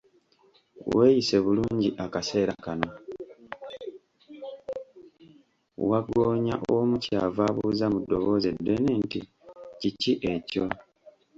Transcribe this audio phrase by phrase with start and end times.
[5.89, 9.19] Wagggoonya omu ky'ava abuuza mu ddoboozi eddene nti,
[9.79, 10.65] Kiki ekyo?